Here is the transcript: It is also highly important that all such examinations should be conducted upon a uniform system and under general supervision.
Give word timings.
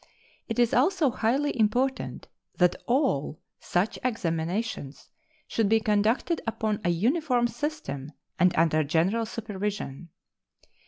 It 0.49 0.57
is 0.57 0.73
also 0.73 1.11
highly 1.11 1.55
important 1.59 2.27
that 2.57 2.75
all 2.87 3.39
such 3.59 3.99
examinations 4.03 5.11
should 5.47 5.69
be 5.69 5.79
conducted 5.79 6.41
upon 6.47 6.81
a 6.83 6.89
uniform 6.89 7.45
system 7.47 8.11
and 8.39 8.51
under 8.55 8.83
general 8.83 9.27
supervision. 9.27 10.09